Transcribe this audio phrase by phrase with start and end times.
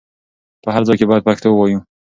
[0.63, 1.79] په هر ځای کې بايد پښتو ووايو.